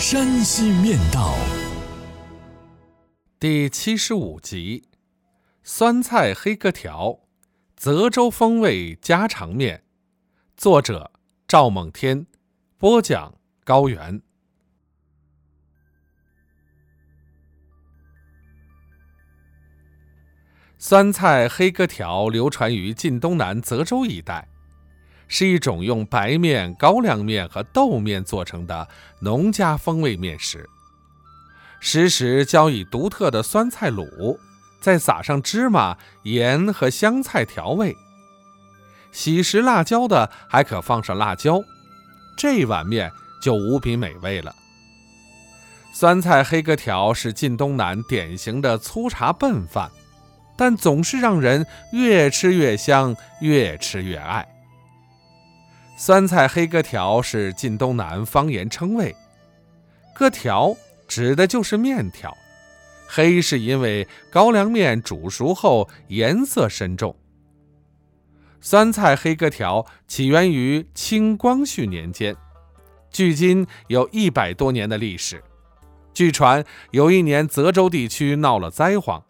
[0.00, 1.34] 山西面道》
[3.38, 4.88] 第七十五集：
[5.62, 7.20] 酸菜黑疙条，
[7.76, 9.84] 泽州风味家常面。
[10.56, 11.12] 作者：
[11.46, 12.26] 赵梦天，
[12.78, 13.34] 播讲。
[13.62, 14.22] 高原
[20.78, 24.48] 酸菜黑疙条流传于晋东南泽州一带，
[25.30, 28.86] 是一种用白面、高粱面和豆面做成的
[29.20, 30.68] 农家风味面食。
[31.80, 34.38] 时时浇以独特的酸菜卤，
[34.78, 37.96] 再撒上芝麻、盐和香菜调味。
[39.10, 41.62] 喜食辣椒的还可放上辣椒。
[42.36, 43.10] 这碗面。
[43.40, 44.54] 就无比美味了。
[45.94, 49.90] 酸菜黑格条是晋东南典型的粗茶笨饭，
[50.58, 54.46] 但总是让人越吃越香，越吃越爱。
[56.02, 59.14] 酸菜黑疙条是晋东南方言称谓，
[60.16, 60.74] 疙条
[61.06, 62.34] 指的就是面条，
[63.06, 67.14] 黑是因为高粱面煮熟后颜色深重。
[68.62, 72.34] 酸菜黑疙条起源于清光绪年间。
[73.10, 75.44] 距今有一百多年的历史。
[76.14, 79.22] 据传，有一年泽州地区闹了灾荒，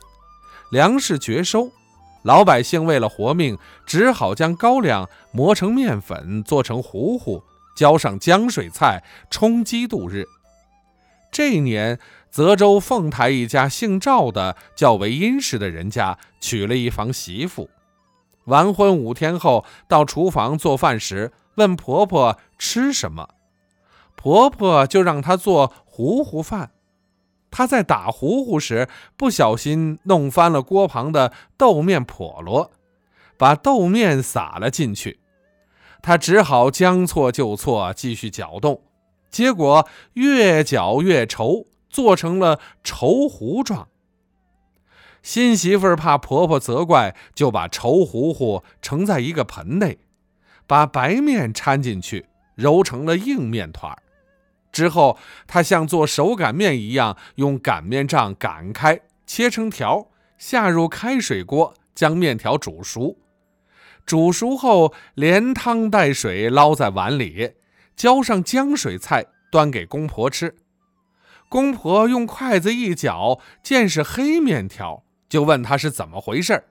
[0.71, 1.73] 粮食绝收，
[2.23, 7.43] 老百姓为了活命，只好将高粱磨成面粉，做成糊糊，
[7.75, 10.27] 浇上浆水菜，充饥度日。
[11.33, 11.99] 这一年，
[12.31, 17.71] 泽州凤台一家姓赵的较为殷实的人家娶了一房媳妇，
[18.45, 23.31] 完婚五天后，到厨房做饭时，问婆婆吃什么。
[24.15, 26.73] 婆婆就让她做糊糊饭，
[27.51, 32.71] 他在打糊糊时不小心弄翻了锅旁的豆面笸箩，
[33.37, 35.19] 把豆面撒了进去，
[36.03, 38.83] 他只好将错就错，继续搅动，
[39.31, 43.89] 结果越搅越稠，做成了稠糊状。
[45.23, 49.99] 新媳妇怕婆婆责怪，就把稠糊糊盛在一个盆内，
[50.67, 54.03] 把白面掺进去，揉成了硬面团儿。
[54.73, 60.09] 之后，他像做手擀面一样，用擀面杖擀开，切成条，
[60.39, 63.19] 下入开水锅，将面条煮熟。
[64.07, 67.53] 煮熟后，连汤带水捞在碗里，
[67.95, 70.57] 浇上浆水菜，端给公婆吃。
[71.49, 76.65] 公婆用筷子一搅，见是黑面条，就问他是怎么回事。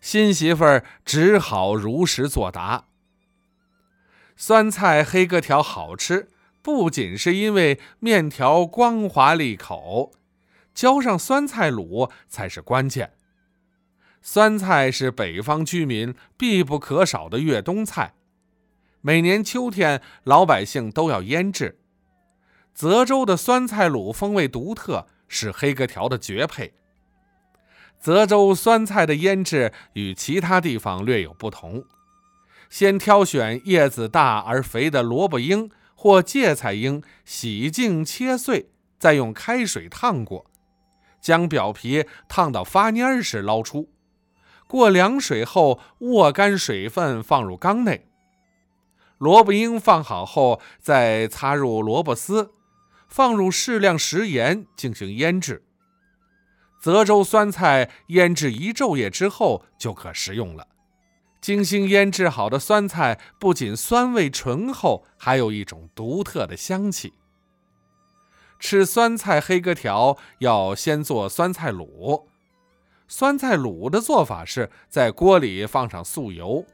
[0.00, 2.86] 新媳妇儿只好如实作答：
[4.36, 6.28] 酸菜黑疙条好吃。
[6.62, 10.12] 不仅是因为面条光滑利口，
[10.72, 13.12] 浇上酸菜卤才是关键。
[14.22, 18.14] 酸菜是北方居民必不可少的越冬菜，
[19.00, 21.80] 每年秋天老百姓都要腌制。
[22.72, 26.74] 泽州的酸菜卤风味独特，是黑格条的绝配。
[27.98, 31.84] 泽州酸菜的腌制与其他地方略有不同，
[32.70, 35.68] 先挑选叶子大而肥的萝卜缨。
[36.02, 40.46] 或芥菜缨洗净切碎，再用开水烫过，
[41.20, 43.88] 将表皮烫到发蔫时捞出，
[44.66, 48.08] 过凉水后握干水分放入缸内。
[49.18, 52.50] 萝卜缨放好后，再擦入萝卜丝，
[53.06, 55.64] 放入适量食盐进行腌制。
[56.80, 60.66] 泽州酸菜腌制一昼夜之后就可食用了。
[61.42, 67.14] 精心腌制好的酸菜不仅酸味醇厚，还有一种独特的香气。
[68.60, 72.26] 吃酸菜黑哥条要先做酸菜卤。
[73.08, 76.64] 酸菜卤的做法是在锅里放上素油，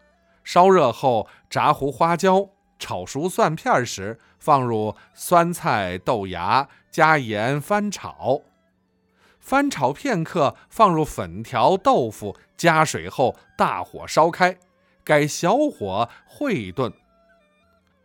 [0.45, 8.43] 烧热后炸糊花椒，炒熟蒜片时放入酸菜、豆芽，加盐翻炒。
[9.41, 14.59] 翻炒片刻，放入粉条、豆腐，加水后大火烧开，
[15.09, 16.93] 改小火烩炖。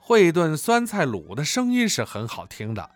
[0.01, 2.91] 烩炖酸菜卤的声音是很好听的，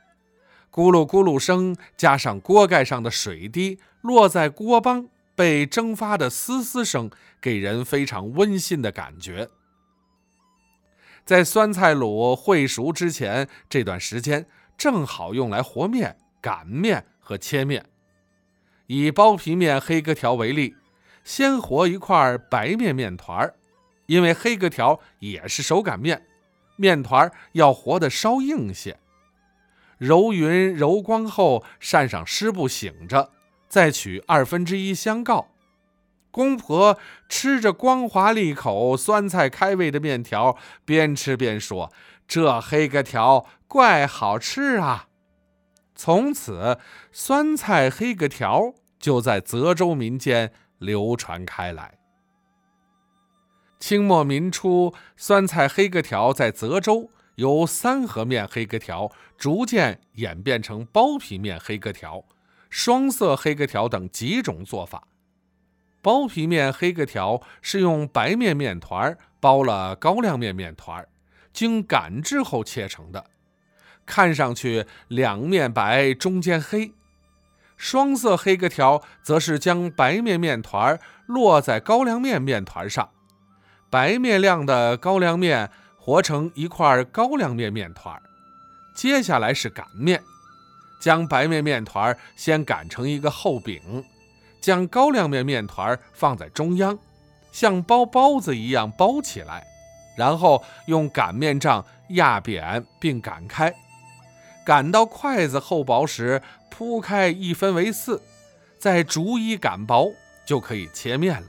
[0.72, 7.12] 咕噜咕噜声加上锅盖上的水滴落在锅帮被蒸发的嘶嘶声，
[7.42, 9.50] 给人非常温馨的感觉。
[11.26, 14.46] 在酸菜卤烩熟之前这段时间，
[14.78, 17.86] 正好用来和面，擀面和切面。
[18.86, 20.78] 以包皮面黑疙条为例，
[21.26, 23.56] 先和一块白面面团儿，
[24.08, 26.26] 因为黑疙条也是手擀面，
[26.76, 28.98] 面团要和得稍硬些。
[29.98, 33.32] 揉匀揉光后，扇上湿布醒着，
[33.68, 35.48] 再取二分之一香告。
[36.30, 40.56] 公婆吃着光滑利口、酸菜开胃的面条，
[40.86, 41.92] 边吃边说
[42.28, 45.08] ：“这黑疙条怪好吃啊！”
[45.96, 46.78] 从此，
[47.12, 51.97] 酸菜黑疙条就在泽州民间流传开来。
[53.80, 62.26] 清末民初，酸菜黑格条在泽州由三合面黑格条逐渐演变成包皮面黑格条、
[62.70, 65.08] 双色黑格条等几种做法。
[66.02, 71.06] 包皮面黑格条是用白面面团包了高粱面面团，
[71.54, 73.26] 经擀制后切成的，
[74.06, 76.94] 看上去两面白中间黑。
[77.76, 83.12] 双色黑格条则是将白面面团落在高粱面面团上，
[83.90, 88.22] 白面亮的高粱面和成一块高粱面面团。
[88.94, 90.22] 接下来是擀面，
[91.00, 94.04] 将白面面团先擀成一个厚饼。
[94.60, 96.98] 将高粱面面团放在中央，
[97.52, 99.66] 像包包子一样包起来，
[100.18, 103.74] 然后用擀面杖压扁并擀开，
[104.66, 108.22] 擀到筷子厚薄时铺开一分为四，
[108.78, 110.12] 再逐一擀薄，
[110.46, 111.48] 就可以切面了。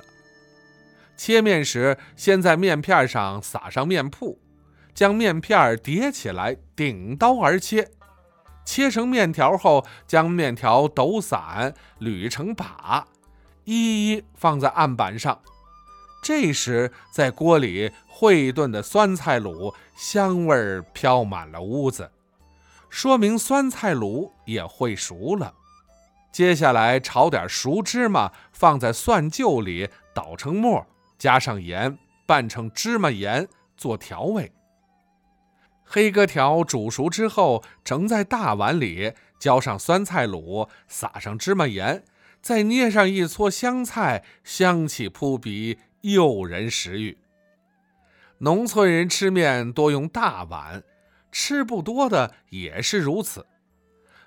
[1.18, 4.38] 切面时，先在面片上撒上面铺，
[4.94, 7.90] 将面片叠起来，顶刀而切。
[8.64, 13.08] 切成面条后，将面条抖散，捋成把，
[13.64, 15.40] 一一放在案板上。
[16.22, 22.12] 这时，在锅里烩炖的酸菜卤香味儿飘满了屋子，
[22.88, 25.54] 说明酸菜卤也会熟了。
[26.30, 30.86] 接下来炒点熟芝麻，放在蒜臼里捣成沫，
[31.18, 34.52] 加上盐，拌成芝麻盐做调味。
[35.84, 42.04] 黑疙条煮熟之后，盛在大碗里，浇上酸菜卤，撒上芝麻盐，
[42.40, 47.18] 再捏上一撮香菜，香气扑鼻，诱人食欲。
[48.38, 50.84] 农村人吃面多用大碗，
[51.32, 53.46] 吃不多的也是如此。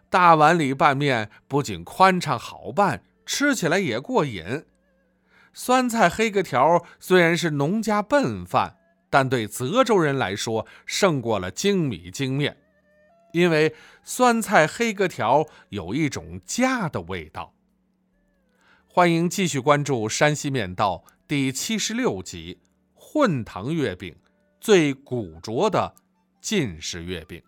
[0.09, 4.65] 大碗里拌面不仅宽敞好拌，吃起来也过瘾。
[5.53, 8.77] 酸菜黑疙条虽然是农家笨饭。
[9.13, 12.55] 但对泽州人来说，胜过了精米精面，
[13.33, 13.75] 因为
[14.05, 17.53] 酸菜黑疙条有一种家的味道。
[18.87, 22.61] 欢迎继续关注《山西面道》第七十六集：
[22.93, 24.15] 混糖月饼，
[24.61, 25.93] 最古拙的
[26.39, 27.43] 进士月饼。